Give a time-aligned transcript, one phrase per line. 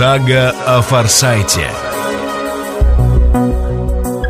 [0.00, 1.68] Сага о Форсайте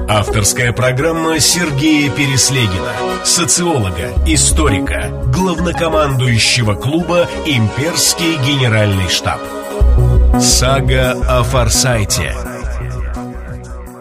[0.08, 2.92] Авторская программа Сергея Переслегина
[3.24, 9.40] Социолога, историка, главнокомандующего клуба «Имперский генеральный штаб»
[10.40, 12.34] Сага о Форсайте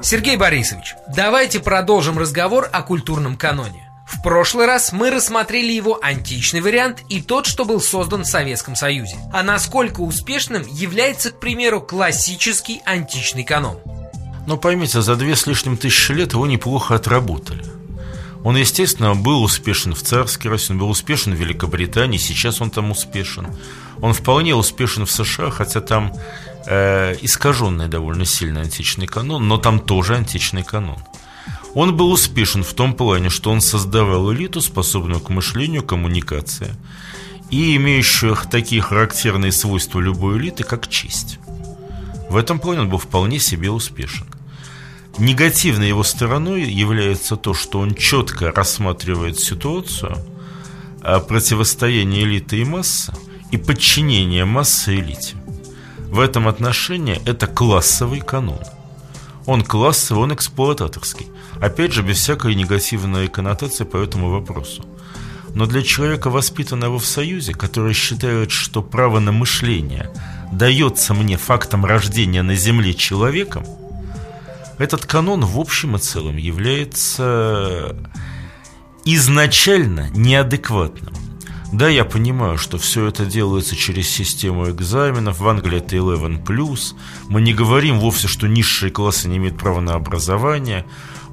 [0.01, 3.88] Сергей Борисович, давайте продолжим разговор о культурном каноне.
[4.09, 8.75] В прошлый раз мы рассмотрели его античный вариант и тот, что был создан в Советском
[8.75, 9.17] Союзе.
[9.31, 13.77] А насколько успешным является, к примеру, классический античный канон?
[14.47, 17.63] Но поймите, за две с лишним тысячи лет его неплохо отработали.
[18.43, 22.89] Он, естественно, был успешен в царской России, он был успешен в Великобритании, сейчас он там
[22.89, 23.47] успешен.
[24.01, 26.13] Он вполне успешен в США, хотя там
[26.65, 30.97] э, искаженный довольно сильно античный канон, но там тоже античный канон.
[31.73, 36.75] Он был успешен в том плане, что он создавал элиту, способную к мышлению, коммуникации,
[37.51, 41.39] и имеющую такие характерные свойства любой элиты, как честь.
[42.29, 44.27] В этом плане он был вполне себе успешен.
[45.17, 50.17] Негативной его стороной является то, что он четко рассматривает ситуацию
[51.01, 53.13] а противостояния элиты и массы
[53.51, 55.35] и подчинения массы элите.
[56.09, 58.59] В этом отношении это классовый канон.
[59.49, 61.25] Он классовый, он эксплуататорский.
[61.59, 64.85] Опять же, без всякой негативной коннотации по этому вопросу.
[65.55, 70.11] Но для человека, воспитанного в Союзе, который считает, что право на мышление
[70.51, 73.65] дается мне фактом рождения на Земле человеком,
[74.77, 77.95] этот канон в общем и целом является
[79.03, 81.15] изначально неадекватным.
[81.71, 85.39] Да, я понимаю, что все это делается через систему экзаменов.
[85.39, 86.95] В Англии это 11+.
[87.27, 90.85] Мы не говорим вовсе, что низшие классы не имеют права на образование.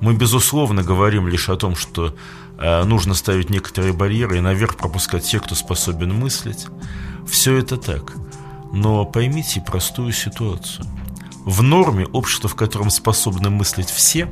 [0.03, 2.15] Мы, безусловно, говорим лишь о том, что
[2.59, 6.67] э, нужно ставить некоторые барьеры и наверх пропускать тех, кто способен мыслить.
[7.27, 8.13] Все это так.
[8.75, 10.85] Но поймите простую ситуацию.
[11.47, 14.31] В норме общество, в котором способны мыслить все,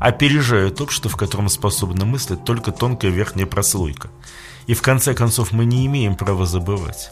[0.00, 4.10] опережает общество, в котором способна мыслить только тонкая верхняя прослойка–
[4.66, 7.10] и в конце концов мы не имеем права забывать,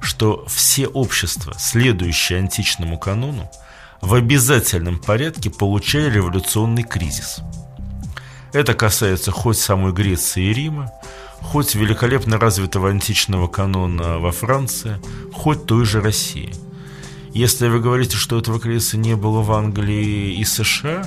[0.00, 3.50] что все общества, следующие античному канону,
[4.00, 7.40] в обязательном порядке получали революционный кризис.
[8.52, 10.90] Это касается хоть самой Греции и Рима,
[11.42, 15.00] хоть великолепно развитого античного канона во Франции,
[15.32, 16.54] хоть той же России.
[17.32, 21.06] Если вы говорите, что этого кризиса не было в Англии и США,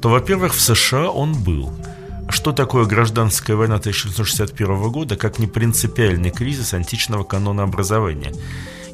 [0.00, 1.72] то, во-первых, в США он был–
[2.28, 8.32] что такое гражданская война 1961 года, как не принципиальный кризис античного канона образования?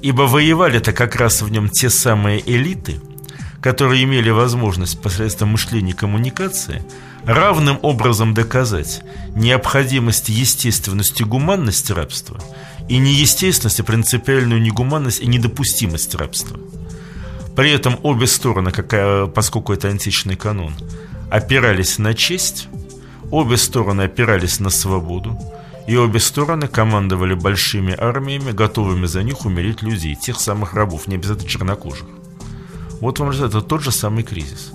[0.03, 3.01] Ибо воевали-то как раз в нем те самые элиты,
[3.63, 6.83] которые имели возможность посредством мышления и коммуникации
[7.25, 9.03] равным образом доказать
[9.35, 12.41] необходимость естественности и гуманности рабства
[12.89, 16.59] и неестественность, а принципиальную негуманность и недопустимость рабства.
[17.57, 18.73] При этом обе стороны,
[19.29, 20.75] поскольку это античный канон,
[21.31, 22.69] опирались на честь–
[23.33, 25.39] Обе стороны опирались на свободу,
[25.87, 31.15] и обе стороны командовали большими армиями, готовыми за них умереть людей, тех самых рабов, не
[31.15, 32.07] обязательно чернокожих.
[33.01, 34.73] Вот вам это тот же самый кризис.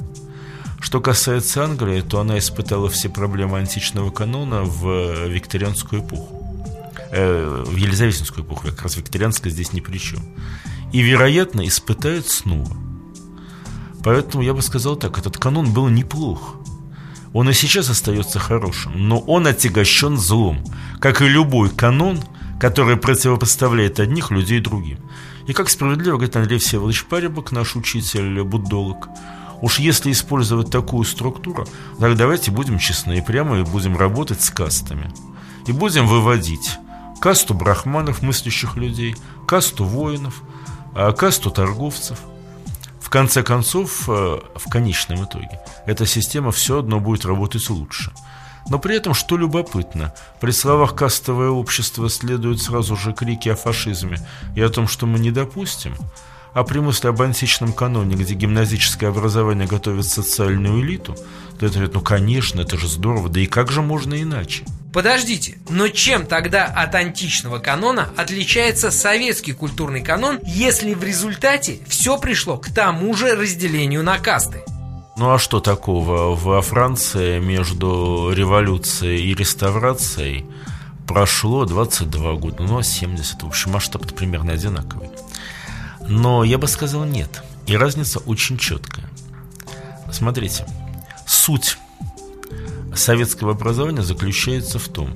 [0.79, 6.43] Что касается Англии, то она испытала все проблемы античного канона в викторианскую эпоху.
[7.11, 10.19] Э, в Елизаветинскую эпоху, как раз викторианская здесь ни при чем.
[10.91, 12.75] И, вероятно, испытает снова.
[14.03, 16.55] Поэтому я бы сказал так, этот канон был неплох.
[17.37, 20.57] Он и сейчас остается хорошим, но он отягощен злом,
[20.99, 22.19] как и любой канон,
[22.59, 24.97] который противопоставляет одних людей другим.
[25.45, 29.07] И как справедливо говорит Андрей Всеволодович Парибок, наш учитель буддолог,
[29.61, 31.67] уж если использовать такую структуру,
[31.99, 35.13] так давайте будем честны и прямо и будем работать с кастами.
[35.67, 36.79] И будем выводить
[37.21, 39.15] касту брахманов, мыслящих людей,
[39.45, 40.41] касту воинов,
[40.95, 42.17] а касту торговцев–
[43.07, 44.11] в конце концов, э,
[44.55, 48.11] в конечном итоге, эта система все одно будет работать лучше.
[48.69, 54.17] Но при этом, что любопытно, при словах «кастовое общество» следуют сразу же крики о фашизме
[54.57, 55.95] и о том, что мы не допустим,
[56.53, 61.15] а при мысли об античном каноне, где гимназическое образование готовит социальную элиту,
[61.57, 64.65] то это говорит, ну конечно, это же здорово, да и как же можно иначе?
[64.93, 72.17] Подождите, но чем тогда от античного канона отличается советский культурный канон, если в результате все
[72.17, 74.63] пришло к тому же разделению на касты?
[75.17, 76.35] Ну а что такого?
[76.35, 80.45] Во Франции между революцией и реставрацией
[81.07, 85.09] прошло 22 года, ну а 70, в общем, масштаб примерно одинаковый.
[86.07, 89.09] Но я бы сказал нет, и разница очень четкая.
[90.11, 90.65] Смотрите,
[91.25, 91.77] суть
[92.97, 95.13] советского образования заключается в том,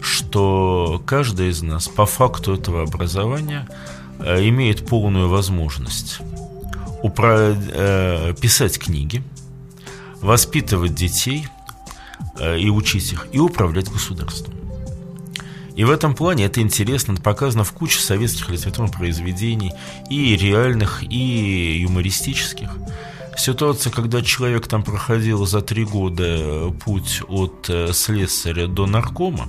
[0.00, 3.68] что каждый из нас по факту этого образования
[4.20, 6.20] э, имеет полную возможность
[7.02, 9.22] э, писать книги,
[10.20, 11.46] воспитывать детей
[12.38, 14.54] э, и учить их, и управлять государством.
[15.76, 19.72] И в этом плане это интересно, это показано в куче советских литературных произведений,
[20.08, 22.70] и реальных, и юмористических.
[23.36, 29.48] Ситуация, когда человек там проходил за три года путь от э, слесаря до наркома,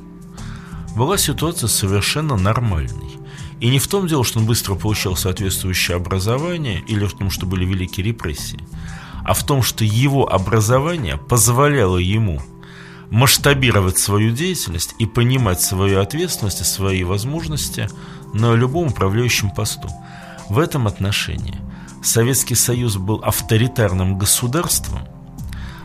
[0.96, 3.18] была ситуация совершенно нормальной.
[3.62, 7.46] И не в том дело, что он быстро получал соответствующее образование, или в том, что
[7.46, 8.60] были великие репрессии,
[9.24, 12.42] а в том, что его образование позволяло ему
[13.10, 17.90] масштабировать свою деятельность и понимать свою ответственность и свои возможности
[18.34, 19.90] на любом управляющем посту.
[20.50, 21.58] В этом отношении
[22.04, 25.08] Советский Союз был авторитарным государством,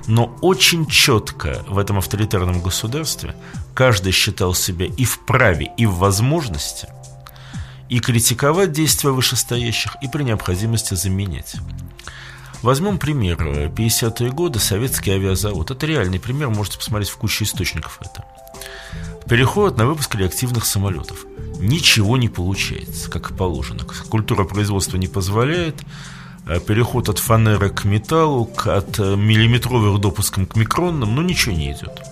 [0.06, 3.35] но очень четко в этом авторитарном государстве
[3.75, 6.88] каждый считал себя и в праве, и в возможности
[7.93, 11.56] и критиковать действия вышестоящих, и при необходимости заменять.
[12.62, 13.37] Возьмем пример.
[13.37, 15.73] 50-е годы советский авиазавод.
[15.73, 18.25] Это реальный пример, можете посмотреть в куче источников это.
[19.29, 21.27] Переход на выпуск реактивных самолетов.
[21.59, 23.81] Ничего не получается, как положено.
[24.09, 25.83] Культура производства не позволяет.
[26.47, 31.71] Э, переход от фанеры к металлу, от э, миллиметровых допуском к микронным, ну ничего не
[31.71, 32.03] идет.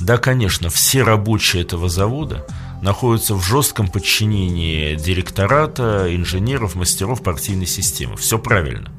[0.00, 2.46] Да, конечно, все рабочие этого завода
[2.82, 8.16] находятся в жестком подчинении директората, инженеров, мастеров партийной системы.
[8.16, 8.90] Все правильно.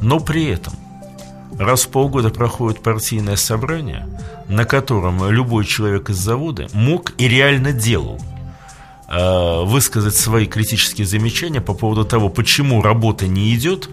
[0.00, 0.74] Но при этом
[1.58, 4.06] раз в полгода проходит партийное собрание,
[4.48, 8.20] на котором любой человек из завода мог и реально делал
[9.08, 13.88] э, высказать свои критические замечания по поводу того, почему работа не идет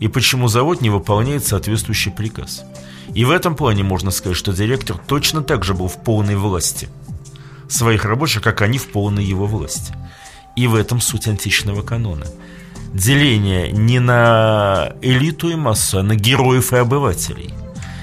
[0.00, 2.64] и почему завод не выполняет соответствующий приказ.
[3.14, 6.88] И в этом плане можно сказать, что директор точно так же был в полной власти
[7.68, 9.94] своих рабочих, как они в полной его власти.
[10.56, 12.26] И в этом суть античного канона–
[12.92, 17.52] деление не на элиту и массу, а на героев и обывателей.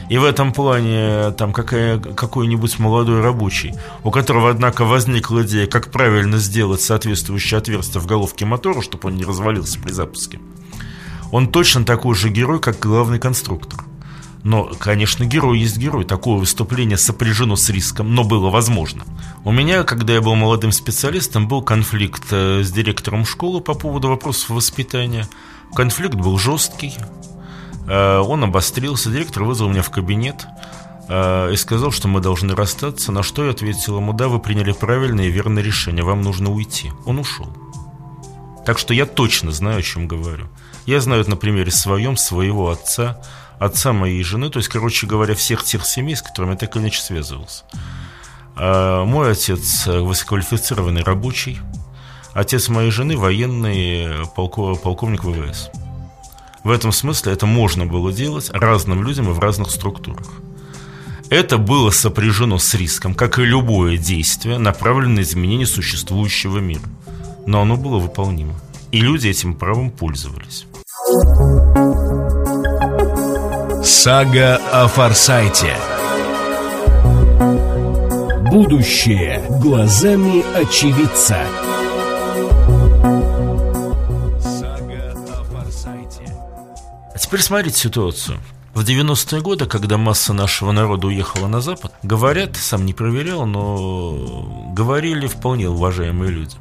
[0.10, 5.92] И в этом плане там какая, какой-нибудь молодой рабочий, у которого, однако, возникла идея, как
[5.92, 10.40] правильно сделать соответствующее отверстие в головке мотора, чтобы он не развалился при запуске.
[11.32, 13.86] Он точно такой же герой, как главный конструктор.
[14.44, 16.06] Но, конечно, герой есть герой.
[16.06, 19.04] Такое выступление сопряжено с риском, но было возможно.
[19.44, 24.08] У меня, когда я был молодым специалистом, был конфликт э, с директором школы по поводу
[24.08, 25.28] вопросов воспитания.
[25.76, 26.96] Конфликт был жесткий.
[27.88, 29.10] Э, он обострился.
[29.10, 30.48] Директор вызвал меня в кабинет
[31.10, 33.12] э, и сказал, что мы должны расстаться.
[33.12, 36.92] На что я ответил ему, да, вы приняли правильное и верное решение, вам нужно уйти.
[37.06, 37.48] Он ушел.
[38.66, 40.48] Так что я точно знаю, о чем говорю.
[40.86, 43.22] Я знаю это на примере своем, своего отца,
[43.60, 46.84] отца моей жены, то есть, короче говоря, всех тех семей, с которыми я так или
[46.84, 47.64] иначе связывался.
[48.56, 51.60] А мой отец высококвалифицированный рабочий,
[52.34, 55.70] отец моей жены военный полков, полковник ВВС.
[56.64, 60.28] В этом смысле это можно было делать разным людям и в разных структурах.
[61.30, 66.82] Это было сопряжено с риском, как и любое действие, направленное на изменение существующего мира.
[67.46, 68.56] Но оно было выполнимо.
[68.92, 70.66] И люди этим правом пользовались.
[74.02, 75.76] Сага о Форсайте.
[78.50, 81.46] Будущее глазами очевидца.
[84.40, 86.34] Сага о Форсайте.
[87.14, 88.40] А теперь смотрите ситуацию.
[88.74, 94.72] В 90-е годы, когда масса нашего народа уехала на Запад, говорят, сам не проверял, но
[94.72, 96.56] говорили вполне уважаемые люди,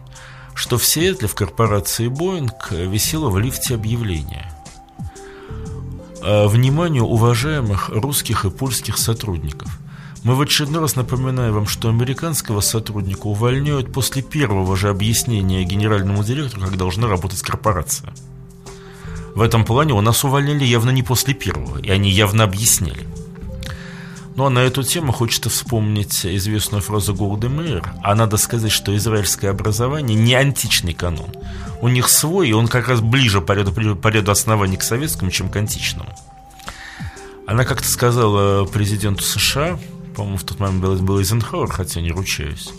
[0.55, 4.51] что в Сиэтле в корпорации Боинг висело в лифте объявление–
[6.23, 9.69] вниманию уважаемых русских и польских сотрудников.
[10.25, 16.23] Мы в очередной раз напоминаем вам, что американского сотрудника увольняют после первого же объяснения генеральному
[16.23, 18.13] директору, как должна работать корпорация.
[19.35, 23.08] В этом плане у нас увольняли явно не после первого, и они явно объясняли.
[24.39, 27.93] Ну а на эту тему хочется вспомнить известную фразу Голды Мейер.
[28.05, 31.27] А надо сказать, что израильское образование не античный канон.
[31.83, 35.33] У них свой, и он как раз ближе по ряду, по ряду оснований к советскому,
[35.33, 36.15] чем к античному.
[37.49, 39.77] Она как-то сказала президенту США,
[40.15, 42.71] по-моему, в тот момент был, был Эйзенхауэр, хотя не ручаюсь.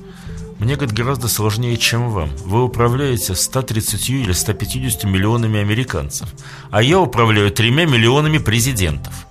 [0.59, 2.29] Мне, говорит, гораздо сложнее, чем вам.
[2.45, 6.29] Вы управляете 130 или 150 миллионами американцев,
[6.71, 9.25] а я управляю тремя миллионами президентов.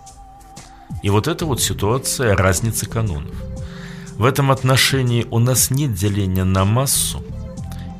[1.08, 3.34] И вот это вот ситуация разницы канонов.
[4.18, 7.24] В этом отношении у нас нет деления на массу,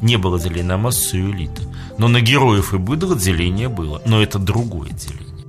[0.02, 1.62] не было деления на массу и элиты.
[1.96, 5.46] Но на героев и быдло деление было, но это другое деление.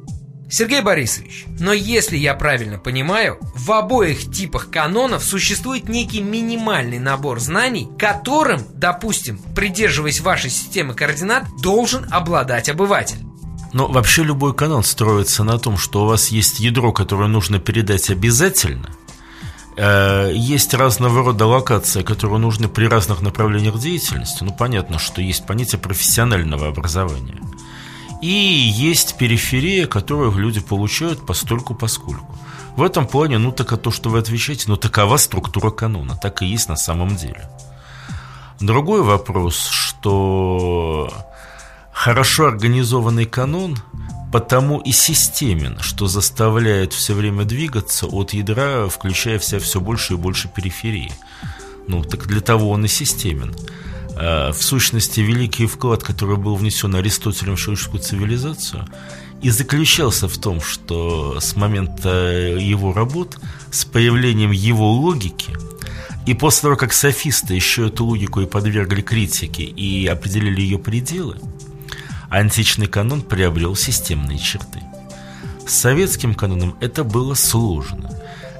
[0.50, 7.42] Сергей Борисович, но если я правильно понимаю, в обоих типах канонов существует некий минимальный набор
[7.42, 13.29] знаний, которым, допустим, придерживаясь вашей системы координат, должен обладать обыватель.
[13.74, 18.10] Но вообще любой канон строится на том, что у вас есть ядро, которое нужно передать
[18.10, 18.90] обязательно,
[19.78, 24.44] э, есть разного рода локация, которые нужны при разных направлениях деятельности.
[24.44, 27.40] Ну, понятно, что есть понятие профессионального образования–
[28.22, 32.38] и есть периферия, которую люди получают постольку поскольку.
[32.76, 36.42] В этом плане, ну так а то, что вы отвечаете, ну такова структура канона, так
[36.42, 37.50] и есть на самом деле.
[38.60, 41.12] Другой вопрос, что
[42.00, 43.78] хорошо организованный канон
[44.32, 50.14] потому и системен, что заставляет все время двигаться от ядра, включая в себя все больше
[50.14, 51.12] и больше периферии.
[51.88, 53.54] Ну, так для того он и системен.
[54.16, 58.88] Э, в сущности, великий вклад, который был внесен Аристотелем в человеческую цивилизацию,
[59.42, 63.40] и заключался в том, что с момента его работ,
[63.72, 65.58] с появлением его логики,
[66.26, 71.38] и после того, как софисты еще эту логику и подвергли критике и определили ее пределы,
[72.30, 74.82] античный канон приобрел системные черты.
[75.68, 78.10] С советским каноном это было сложно.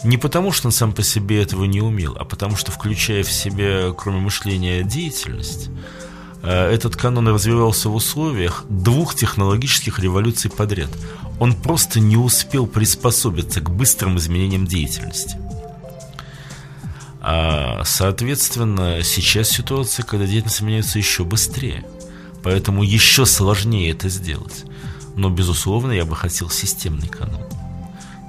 [0.04, 3.32] Не потому, что он сам по себе этого не умел, а потому что, включая в
[3.32, 5.70] себя, кроме мышления, деятельность,
[6.42, 10.90] э, этот канон развивался в условиях двух технологических революций подряд.
[11.40, 15.38] Он просто не успел приспособиться к быстрым изменениям деятельности.
[17.22, 21.86] А, соответственно, сейчас ситуация, когда деятельность меняется еще быстрее.
[22.44, 24.66] Поэтому еще сложнее это сделать.
[25.16, 27.42] Но, безусловно, я бы хотел системный канон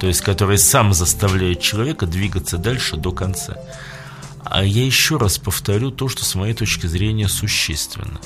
[0.01, 3.57] то есть который сам заставляет человека двигаться дальше до конца.
[4.43, 8.19] А я еще раз повторю то, что с моей точки зрения существенно.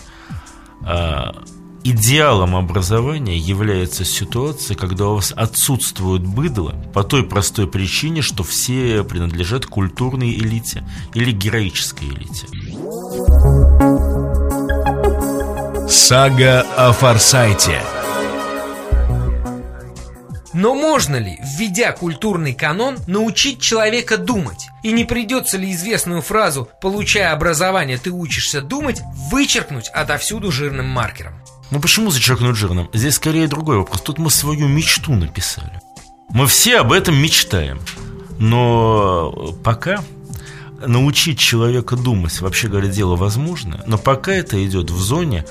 [0.84, 1.36] А,
[1.84, 9.04] идеалом образования является ситуация, когда у вас отсутствует быдло по той простой причине, что все
[9.04, 12.48] принадлежат культурной элите или героической элите.
[15.96, 17.82] Сага о Форсайте–
[20.54, 24.68] но можно ли, введя культурный канон, научить человека думать?
[24.84, 31.34] И не придется ли известную фразу «получая образование, ты учишься думать» вычеркнуть отовсюду жирным маркером?
[31.72, 32.90] Ну почему зачеркнуть жирным?
[32.94, 34.02] Здесь скорее другой вопрос.
[34.02, 35.82] Тут мы свою мечту написали.
[36.30, 37.80] Мы все об этом мечтаем.
[38.38, 40.04] Но пока
[40.86, 45.46] научить человека думать, вообще говоря, дело возможно, но пока это идет в зоне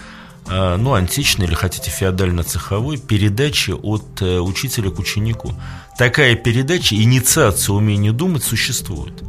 [0.48, 5.54] ну, античной или хотите феодально-цеховой передачи от э, учителя к ученику.
[5.96, 9.24] Такая передача, инициация умения думать существует.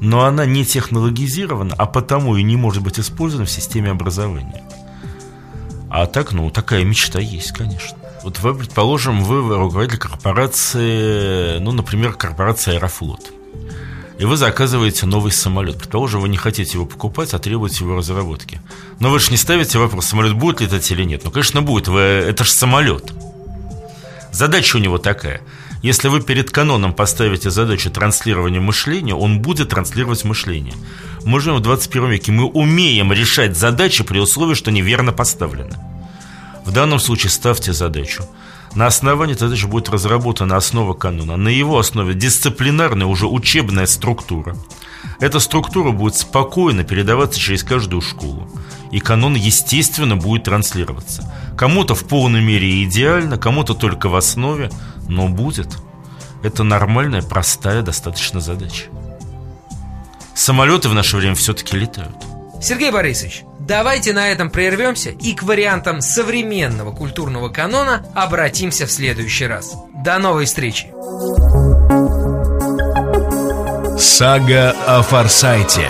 [0.00, 4.62] Но она не технологизирована, а потому и не может быть использована в системе образования.
[5.90, 7.96] А так, ну, такая мечта есть, конечно.
[8.22, 13.37] Вот вы, предположим, вы руководитель корпорации, ну, например, корпорации «Аэрофлот»
[14.18, 15.78] и вы заказываете новый самолет.
[15.78, 18.60] Предположим, вы не хотите его покупать, а требуете его разработки.
[18.98, 21.22] Но вы же не ставите вопрос, самолет будет летать или нет.
[21.24, 21.86] Ну, конечно, будет.
[21.86, 22.00] Вы...
[22.00, 23.12] Это же самолет.
[24.32, 25.40] Задача у него такая.
[25.82, 30.74] Если вы перед каноном поставите задачу транслирования мышления, он будет транслировать мышление.
[31.24, 32.32] Мы живем в 21 веке.
[32.32, 35.76] Мы умеем решать задачи при условии, что неверно поставлены.
[36.64, 38.24] В данном случае ставьте задачу–
[38.78, 41.36] на основании задачи будет разработана основа канона.
[41.36, 44.56] На его основе дисциплинарная, уже учебная структура.
[45.18, 48.48] Эта структура будет спокойно передаваться через каждую школу.
[48.92, 51.28] И канон, естественно, будет транслироваться.
[51.56, 54.70] Кому-то в полной мере идеально, кому-то только в основе,
[55.08, 55.76] но будет.
[56.44, 58.84] Это нормальная, простая достаточно задача.
[60.36, 62.14] Самолеты в наше время все-таки летают.
[62.60, 69.46] Сергей Борисович, давайте на этом прервемся и к вариантам современного культурного канона обратимся в следующий
[69.46, 69.74] раз.
[70.04, 70.88] До новой встречи!
[73.98, 75.88] Сага о Форсайте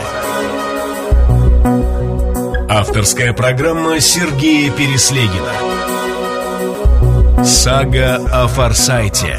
[2.71, 5.53] Авторская программа Сергея Переслегина
[7.45, 9.39] Сага о Форсайте